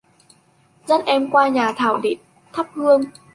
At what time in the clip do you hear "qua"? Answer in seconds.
1.31-1.47